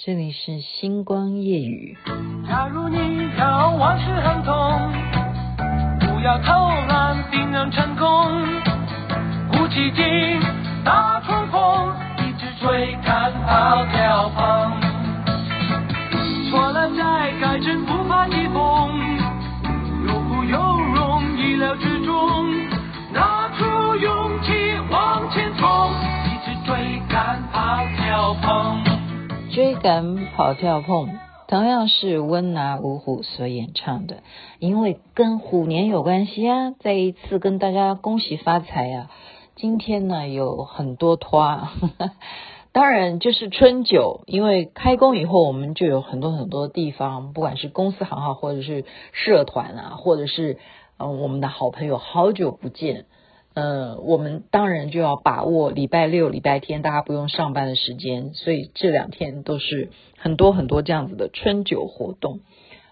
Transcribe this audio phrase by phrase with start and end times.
[0.00, 1.98] 这里是星光夜雨。
[2.46, 4.92] 假如你要往事亨通，
[5.98, 6.52] 不要偷
[6.86, 8.06] 懒，定能成功。
[9.50, 10.04] 鼓起劲，
[10.84, 14.77] 大冲锋，一直追赶跑跳碰。
[29.58, 31.08] 追赶跑跳碰，
[31.48, 34.18] 同样是温拿五虎所演唱的，
[34.60, 36.70] 因为跟虎年有关系啊！
[36.78, 39.10] 再一次跟大家恭喜发财啊！
[39.56, 41.66] 今天呢有很多拖，
[42.70, 50.58] 当然就是春酒，因为开工以后，我们就有很多很多地方，不管是公司行号，或者是社团啊，或者是
[50.98, 53.06] 嗯、我们的好朋友，好久不见。
[53.58, 62.38] 呃，我们当然就要把握礼拜六、礼拜天大家不用上班的时间，所以这两天都是很多很多这样子的春酒活动，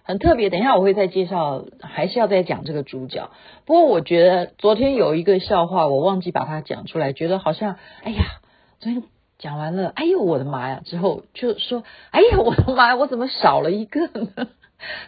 [0.03, 0.51] 很特别。
[0.51, 3.31] 等一下我会再介绍，还是要再讲这个主角。
[3.65, 8.25] 不过我觉得昨天有一个笑话，我忘记把它讲出来，觉得好像，哎呀，
[8.81, 9.05] 昨天
[9.39, 10.83] 讲完了，哎呦我的妈呀！
[10.85, 14.49] 之后就说，哎呀我的妈呀，我怎么少了一个呢？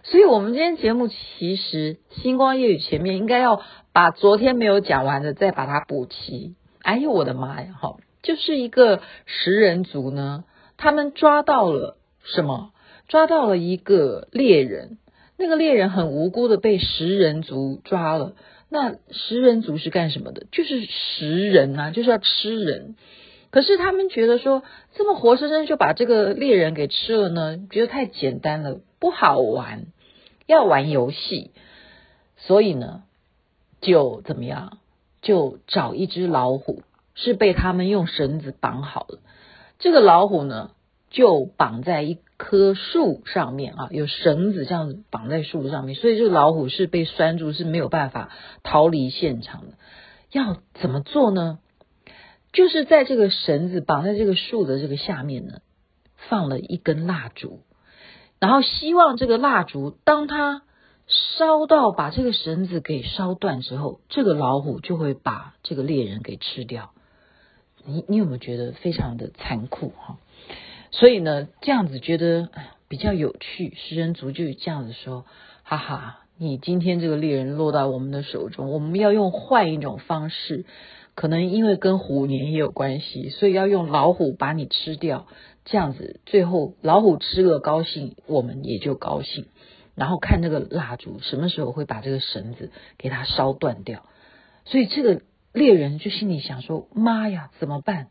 [0.03, 3.63] 所以我们今天节目其实星光夜雨前面应该要。
[3.91, 6.55] 把昨天没有讲完的再把它补齐。
[6.83, 7.75] 哎呦我的妈呀！
[7.81, 10.45] 哈，就是一个食人族呢，
[10.77, 12.71] 他们抓到了什么？
[13.09, 14.99] 抓到了一个猎人。
[15.37, 18.37] 那个猎人很无辜的被食人族抓了。
[18.69, 20.47] 那食人族是干什么的？
[20.53, 22.95] 就是食人啊，就是要吃人。
[23.51, 24.63] 可是他们觉得说，
[24.95, 29.87] 这么活生生就把这个猎人给吃了呢，觉得太简单了，不好玩，
[30.47, 31.51] 要玩游戏。
[32.37, 33.03] 所以呢。
[33.81, 34.79] 就怎么样？
[35.23, 36.83] 就找一只老虎，
[37.15, 39.21] 是被他们用绳子绑好了。
[39.79, 40.73] 这个老虎呢，
[41.11, 48.33] 就绑在一棵树上面啊，有绳子这样子绑在树上面，所以这个老虎是被拴住，是没有办法
[48.65, 49.75] 逃离现场的。
[50.33, 51.61] 要怎么做呢？
[52.53, 55.61] 就是在这个绳子绑在这个树的这个下面呢，
[56.17, 57.61] 放了一根蜡烛，
[58.41, 60.63] 然后希望这个蜡烛当它。
[61.11, 66.91] 烧到把这个绳子给烧断之后，这个老虎就会把这个猎人给吃掉。
[67.83, 70.19] 你你有没有觉得非常的残酷哈？
[70.91, 72.51] 所以呢，这样子觉得
[72.89, 73.75] 比较有趣。
[73.75, 75.25] 食人族就这样子说：
[75.63, 80.67] 哈哈，你今天这个猎人落到我们的手中，我们要用换一种方式，
[81.19, 85.27] 可能因为跟虎年也有关系，所以要用老虎把你吃掉。
[85.65, 89.47] 这样子，最后老虎吃了高兴，我们也就高兴。
[89.97, 94.05] 然后看这个蜡烛什么时候会把这个绳子给它烧断掉，
[94.65, 98.07] 所以这个猎人就心里想说：妈呀，怎么办？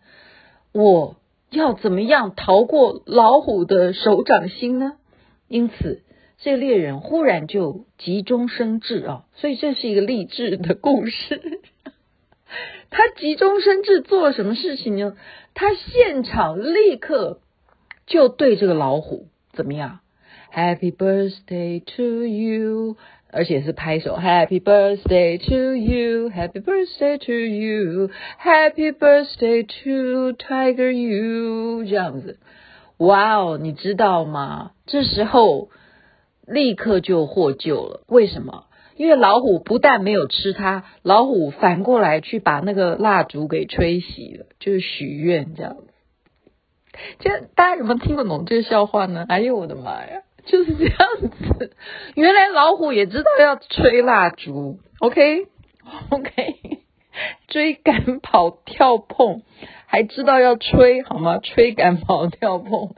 [0.73, 1.15] 我
[1.49, 4.97] 要怎么样逃过老虎的手掌心呢？
[5.47, 6.03] 因此，
[6.39, 9.25] 这个猎人忽然就急中生智啊！
[9.35, 11.61] 所以这是一个励志的故事。
[12.89, 15.15] 他急中生智做了什么事情呢？
[15.53, 17.39] 他现场立刻
[18.05, 19.99] 就对这个老虎怎么样
[20.53, 22.95] ？Happy birthday to you，
[23.31, 24.15] 而且是拍手。
[24.15, 32.39] Happy birthday to you，Happy birthday to you，Happy birthday to Tiger you，这样子。
[32.97, 34.71] 哇哦，你知道吗？
[34.85, 35.69] 这时候
[36.45, 38.03] 立刻就获救了。
[38.07, 38.66] 为什么？
[38.97, 45.83] 因为老虎不但没有吃它，老虎反过来去把那个蜡烛给吹熄了，就是许愿这样子。
[47.19, 49.25] 这大家有没有听得懂这个笑话呢？
[49.29, 50.23] 哎呦我的妈呀！
[50.45, 51.75] 就是这样子，
[52.15, 55.45] 原来老虎也知道要吹蜡烛，OK
[56.09, 56.55] OK，
[57.49, 59.43] 追赶跑跳碰，
[59.85, 61.37] 还知道要吹好吗？
[61.37, 62.95] 追赶跑跳碰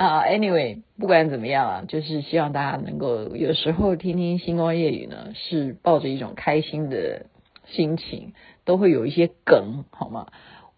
[0.00, 7.26] 啊，Anyway，不管怎么样啊，就是希望大家能够有时候听听星光夜语呢，是抱着一种开心的
[7.66, 8.32] 心情，
[8.64, 10.28] 都会有一些梗好吗？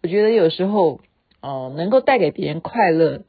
[0.01, 0.99] 我觉得有时候
[1.39, 3.21] 呃，能够带给别人快乐，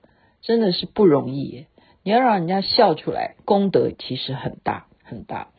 [0.43, 1.66] 真的是不容易。
[2.02, 5.50] 你要让人家笑出来，功德其实很大很大。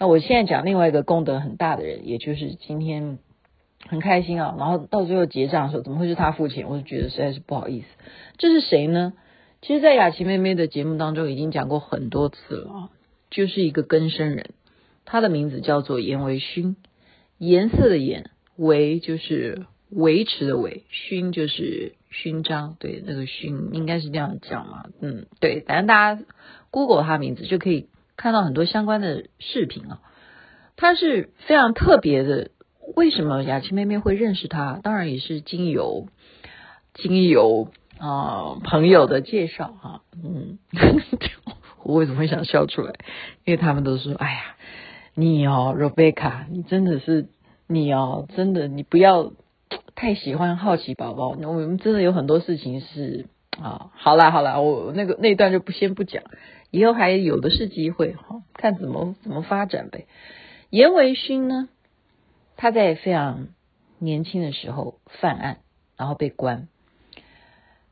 [0.00, 3.20] 那我现在讲另外一个功德很大的人，也就是今天
[3.86, 6.66] 很开心啊，然后到最后结账的时候，怎么会是他付钱？
[6.68, 7.86] 我就觉得实在是不好意思。
[8.38, 9.12] 这是谁呢？
[9.66, 12.90] 其实，在雅琪妹妹的节目当中已经讲过很多次了啊，
[13.30, 14.50] 就是一个更生人，
[15.06, 16.76] 他的名字叫做颜维勋，
[17.38, 21.94] 颜色的颜，维就是维持的维，勋就是。
[22.10, 26.22] 勋章，对，那个勋应该是这样讲嘛，嗯，对，反正大家
[26.70, 30.00] Google 他名字就可以看到很多相关的视频啊。
[30.76, 32.52] 他是非常特别的，
[32.94, 34.78] 为什么雅琪妹妹会认识他？
[34.80, 36.06] 当然也是经由
[36.94, 37.72] 经由、
[38.04, 40.58] 啊、朋友的介绍哈，嗯，
[41.82, 42.92] 我为什么会想笑出来？
[43.46, 44.56] 因为他们都说，哎呀，
[45.14, 47.28] 你哦，Rebecca，你真的是
[47.66, 49.32] 你哦，真的你不要
[49.94, 53.24] 太喜欢好奇宝宝，我们真的有很多事情是
[53.58, 56.24] 啊，好啦好啦，我那个那段就不先不讲，
[56.70, 60.06] 以后还有的是机会哈，看怎么怎么发展呗。
[60.68, 61.70] 严维勋呢，
[62.58, 63.48] 他在非常
[63.98, 65.58] 年轻的时候犯案，
[65.96, 66.68] 然后被关。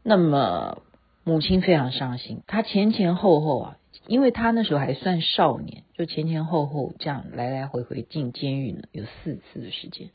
[0.04, 0.82] 那么
[1.24, 3.76] 母亲非常伤心，他前前后后啊，
[4.08, 10.10] 因为他那时候还算少年，就前前后后这样来来回回进监狱呢，有四次的时间。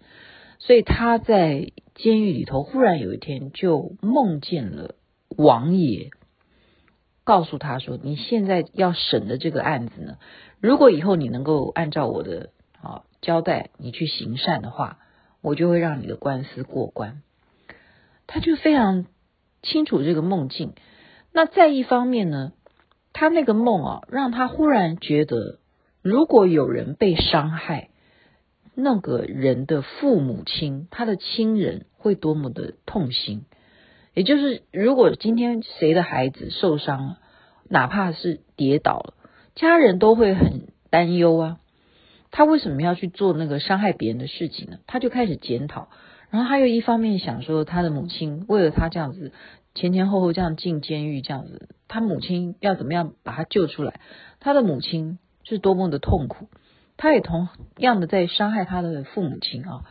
[0.60, 4.96] 所以他在监狱里头，忽然有一天就梦见了
[5.30, 6.10] 王爷，
[7.24, 10.18] 告诉他说：“你现在要审的这个案子呢，
[10.60, 12.50] 如果以后你能够按照我的
[12.82, 15.00] 啊交代，你去行善的话，
[15.42, 17.22] 我就会让你的官司过关。”
[18.28, 19.06] 他就非常。
[19.70, 20.74] 清楚这个梦境，
[21.34, 22.54] 那再一方面呢，
[23.14, 25.60] 他那个梦啊，让他忽然觉得，
[26.02, 27.90] 如果有人被伤害，
[28.74, 33.46] 那个人的父母亲，他的亲人会多么的痛心。
[34.14, 37.18] 也就是，如果今天谁的孩子受伤了，
[37.70, 39.14] 哪怕是跌倒了，
[39.54, 41.58] 家人都会很担忧啊。
[42.32, 44.78] 他为什么要去做那个伤害别人的事情呢？
[44.88, 45.90] 他就开始检讨。
[46.30, 49.32] 然后他又一方面想说，他的母亲为了他这样子
[49.74, 54.02] 前前后后这样进监狱这样子，他母亲要怎么样把他救出来？
[54.40, 56.50] 他的母亲是多么的痛苦，
[56.98, 57.48] 他也同
[57.78, 59.86] 样的在伤害他的父母亲啊。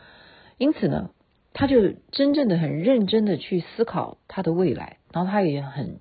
[0.57, 1.09] 因此呢，
[1.53, 5.99] 他就真正的很认真的去思考他的未来，然后他也很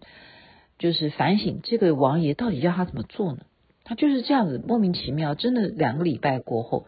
[0.79, 3.39] 就是反省这个王爷到底要他怎么做呢？
[3.85, 6.87] 他就是这样子莫名其妙，真的两个礼拜过后。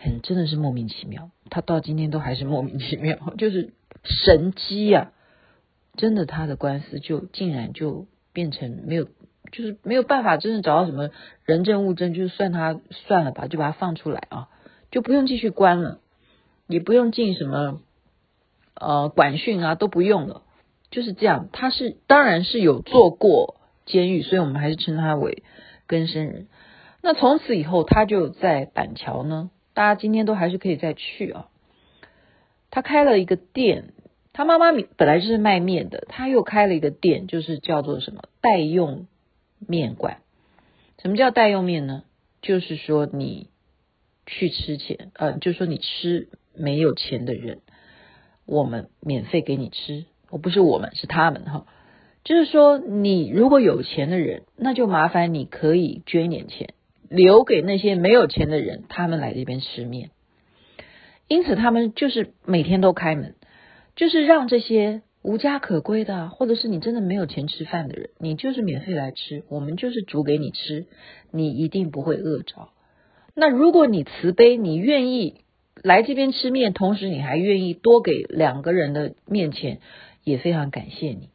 [0.00, 3.72] 很真的是莫名其妙，他到今天都还是莫名其妙， 就是
[4.04, 5.10] 神机啊！
[5.96, 9.08] 真的，他的官司就竟然就变成没有，
[9.50, 11.10] 就是没有办法真的找到什么
[11.44, 14.48] 人证物证，就算他算了吧，就把他放出来啊，
[14.92, 15.98] 就不用继续关了，
[16.68, 17.80] 也不用进什么
[18.74, 20.42] 呃管训啊，都不用了，
[20.92, 21.48] 就是这样。
[21.52, 25.42] 他是当然是有做过监狱，所以我们还是称他为
[25.88, 26.46] 更生人。
[27.02, 29.50] 那从此以后，他就在板桥呢。
[29.78, 31.46] 大家今天都还是可以再去啊。
[32.68, 33.92] 他开了一个店，
[34.32, 39.06] 他妈妈本来就是卖面的，他又开了一个店，就是叫做什么代用
[39.60, 40.16] 面馆。
[41.00, 42.02] 什么叫代用面呢？
[42.42, 43.50] 就是说你
[44.26, 47.60] 去吃钱，呃，就是说你吃没有钱的人，
[48.46, 50.06] 我们免费给你吃。
[50.28, 51.66] 我不是我们，是他们哈。
[52.24, 56.74] 就是说你如果有钱的人，那就麻烦你可以捐一点钱。
[57.08, 60.10] 留给那些没有钱的人，他们来这边吃面，
[61.26, 63.34] 因此他们就是每天都开门，
[63.96, 70.86] 就是让这些无家可归的，或者是你真的没有钱吃饭的人，你就是免费来吃，我们就是煮给你吃，
[71.30, 72.68] 你一定不会饿着。
[73.34, 75.42] 那如果你慈悲，你愿意
[75.82, 79.80] 来这边吃面，同时你还愿意多给两个人的面钱，
[80.24, 81.30] 也非常感谢你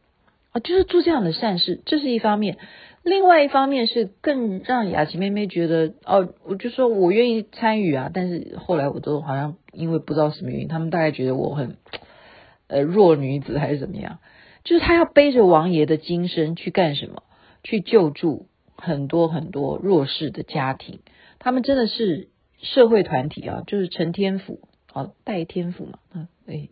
[0.54, 2.58] 啊，就是做这样的善事，这是一方面。
[3.04, 11.76] 另外一方面是更让雅琪妹妹觉得哦，我就说我愿意参与啊，但是后来我都好像因为不知道什么原因，他们大概觉得我很
[12.68, 14.20] 呃弱女子还是怎么样，
[14.64, 17.24] 就是她要背着王爷的金身去干什么？
[17.64, 18.48] 去救助
[18.78, 21.00] 很多很多弱势的家庭，
[21.40, 22.30] 他们真的是
[22.62, 24.62] 社会团体啊，就是陈天府
[24.94, 26.70] 哦，代天府嘛，嗯，哎，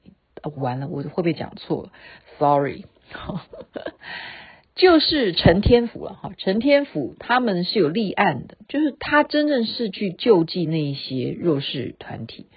[0.55, 1.91] 完了，我会不会讲错了
[2.39, 2.85] ？Sorry。
[4.73, 12.47] 就是陈天府了哈，陈天府他们是有立案的，就是他真正是去救济那一些弱势团体，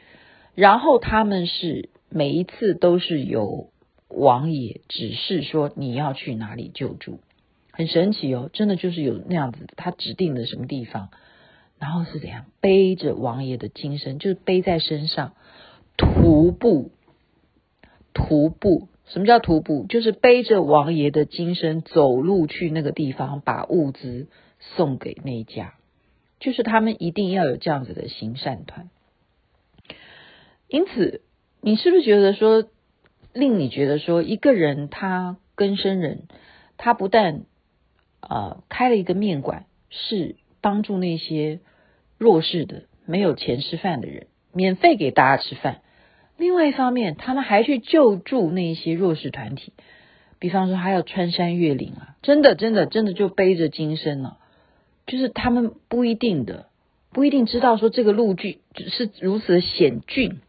[0.55, 3.71] 然后他们是每一次都是由
[4.09, 7.21] 王爷指示说你要去哪里救助，
[7.73, 11.11] 很神奇哦，真的就是有那样子，他指定的什么地方，
[11.79, 15.35] 然后是怎样背着王爷的金身，就是背在身上，
[15.99, 16.93] 徒步，
[18.15, 18.89] 徒步。
[19.07, 19.87] 什么叫徒步？
[19.89, 24.29] 就是背着王爷的金身走路去那个地方，把物资
[24.61, 25.75] 送给那一家。
[26.41, 28.91] 就是他们一定要有这样子的行善团。
[30.69, 31.23] 因此，
[31.61, 32.65] 你是不是觉得说，
[33.33, 36.23] 令你觉得说，一个人他更生人，
[36.77, 37.43] 他不但、
[38.21, 41.61] 呃、开了一个面馆，是帮助那些
[42.19, 45.83] 弱势的、没有钱吃饭的人，免费给大家吃饭。
[46.37, 49.73] 另外一方面，他们还去救助那些弱势团体，
[50.39, 54.39] 比方说还要穿山越岭啊，真的真的真的就背着金身了，
[55.07, 56.67] 就是他们不一定的，
[57.13, 60.41] 不一定知道说这个路距是如此的险峻，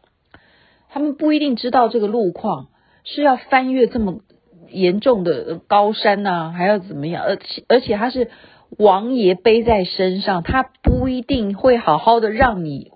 [0.88, 2.68] 他们不一定知道这个路况
[3.04, 4.20] 是要翻越这么
[4.68, 7.22] 严重的高山呐、还要怎么样？
[7.22, 8.28] 而且而且他是
[8.76, 12.90] 王爷背在身上，他不一定会好好的让你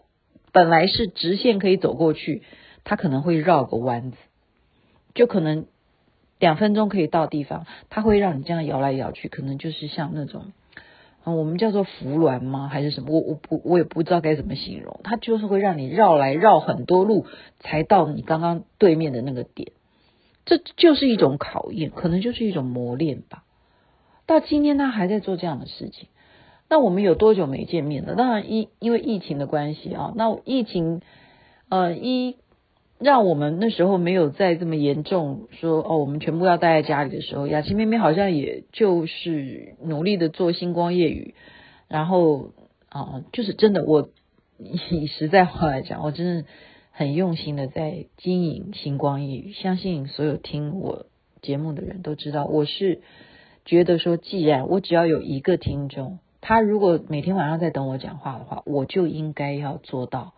[0.50, 2.42] 本来是直线可以走过去，
[2.90, 4.16] 他可能会绕个弯子，
[5.14, 5.66] 就可能
[6.40, 10.46] 两分钟可以到地方，他会让你这样摇来摇去，可能就是像那种。
[11.22, 12.66] 啊，我们叫做扶鸾吗？
[12.66, 13.12] 还是什么？
[13.12, 14.98] 我我不我也不知道该怎么形容。
[15.04, 17.26] 它就是会让你绕来绕很多路，
[17.60, 19.70] 才到你刚刚对面的那个点。
[20.44, 23.44] 这就是一种考验，可能就是一种磨练吧。
[24.26, 26.08] 到今天他还在做这样的事情。
[26.68, 28.16] 那我们有多久没见面了？
[28.16, 30.12] 当然，因因为疫情的关系啊。
[30.16, 31.02] 那疫情，
[31.68, 32.36] 呃，一。
[33.00, 41.34] 让我们那时候没有再这么严重说哦，我们全部要待在家里的时候，雅琪妹妹好像也就是努力的做星光夜语，
[41.88, 42.50] 然后
[42.90, 44.10] 啊，就是真的，我
[44.58, 46.44] 以实在话来讲，我真的
[46.92, 49.52] 很用心的在经营星光夜语。
[49.54, 51.06] 相信所有听我
[51.40, 53.00] 节目的人都知道，我是
[53.64, 60.34] 觉得说，既然我只要有一个听众，他如果每天晚上在等我讲话的话，我就应该要做到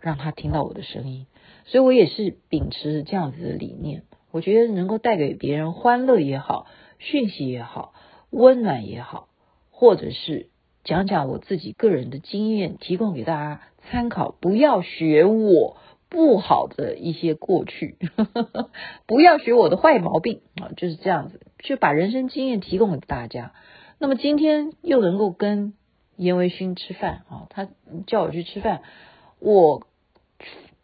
[0.00, 1.26] 让他听到我的声音。
[1.66, 6.66] 所以我也是秉持这样子的理念，我觉得能够带给别人欢乐也好，
[7.00, 7.92] 讯息也好，
[8.30, 9.28] 温暖也好，
[9.72, 10.48] 或者是
[10.84, 15.76] 讲讲我自己个人的经验，提供给大家参考，不要学我
[16.08, 17.96] 不好的一些过去，
[19.06, 23.52] 不要学我的坏毛病啊，就是这样子，就把人生经验提供给大家。
[23.98, 25.74] 那么今天又能够跟
[26.16, 27.68] 严维勋吃饭啊，他
[28.06, 28.82] 叫我去吃饭，
[29.40, 29.82] 我。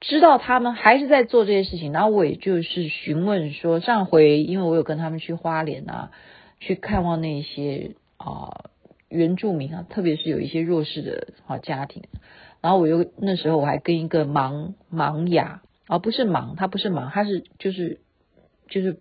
[0.03, 6.11] 知道他们还是在做这些事情，然后我也就是询问说，上回因为我有跟他们去花莲啊，
[6.59, 8.65] 去看望那些啊
[9.09, 12.03] 原住民啊，特别是有一些弱势的啊家庭，
[12.61, 18.01] 然后我又那时候我还跟一个盲盲哑啊，不是盲，他不是盲，他是就是
[18.69, 18.99] 就是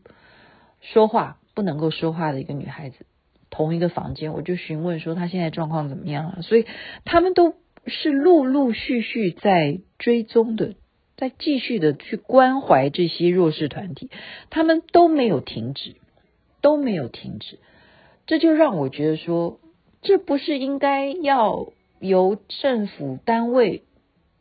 [0.82, 3.08] 说话不能够说话的一个女孩子，
[3.50, 6.68] 同一个房间，我就询问说她现在状况怎么样啊，所以
[7.06, 7.56] 他们都
[7.88, 10.76] 是陆陆续续在追踪的。
[11.22, 14.10] 在继续的去关怀这些弱势团体，
[14.50, 15.94] 他们都没有停止，
[16.62, 17.60] 都没有停止，
[18.26, 19.60] 这就让我觉得说，
[20.02, 23.84] 这不是应该要由政府单位，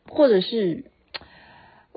[0.08, 0.86] 或者是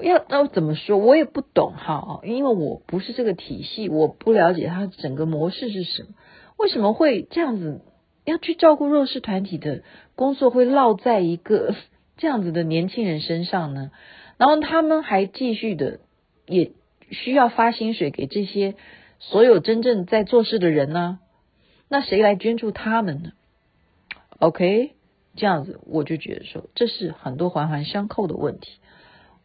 [0.02, 6.10] 要要怎么说，我也不懂哈，因为我不是这个体系，我不了解它整个模式是什么，
[6.58, 7.80] 为什么会这样子
[8.26, 9.84] 要去照顾弱势团体的
[10.16, 11.74] 工作会落在一个
[12.20, 13.92] 这样子的年轻人身上呢？
[14.44, 16.02] 然后他们还继续的，
[16.48, 16.74] 也
[17.12, 18.76] 需要发薪水给这些
[19.18, 21.20] 所有真正在做事的人呢？
[21.88, 23.32] 那谁来捐助他们呢
[24.40, 24.96] ？OK，
[25.38, 28.80] 这样子我就觉得说，这是很多环环相扣的问题。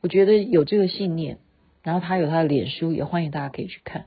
[0.01, 1.39] 我觉得有这个信念，
[1.85, 4.07] 然后他有他的脸书，也欢迎大家可以去看。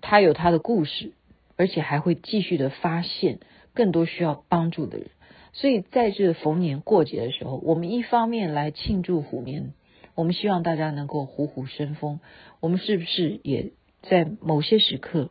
[0.00, 1.14] 他有他的故事，
[1.56, 3.40] 而且还会继续的发现
[3.74, 5.08] 更多需要帮助的人。
[5.52, 9.72] 所以在这逢年过节的时候，我们一方面来庆祝虎年。
[10.14, 12.20] 我们希望大家能够虎虎生风。
[12.60, 15.30] 我们是不是也在某些时刻，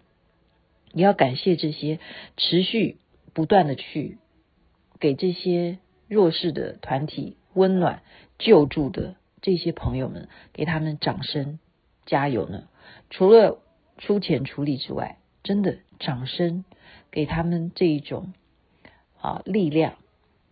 [0.93, 1.99] 也要感谢这些
[2.37, 2.97] 持续
[3.33, 4.17] 不断的去
[4.99, 8.01] 给这些弱势的团体温暖
[8.39, 11.59] 救助的这些朋友们，给他们掌声
[12.05, 12.67] 加油呢？
[13.09, 13.59] 除了
[13.97, 16.65] 出钱出力之外，真的掌声
[17.11, 18.33] 给他们这一种
[19.19, 19.95] 啊力量，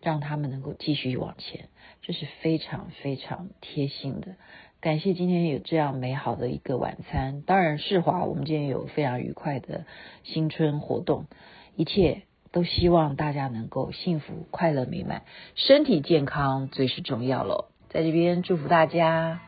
[0.02, 1.68] 让他们能够继续往前。
[2.02, 4.36] 这是非常非常贴心的，
[4.80, 7.42] 感谢今天有这样美好的一个晚餐。
[7.42, 9.84] 当然，世华，我们今天有非常愉快的
[10.22, 11.26] 新春活动，
[11.76, 15.22] 一切都希望大家能够幸福、快乐、美满，
[15.54, 17.66] 身体健康最是重要喽。
[17.90, 19.40] 在这边祝福大家。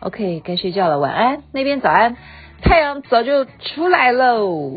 [0.00, 1.44] OK，该睡觉了，晚安。
[1.52, 2.16] 那边早安，
[2.60, 4.76] 太阳早就出来喽。